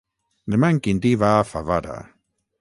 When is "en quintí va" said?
0.75-1.29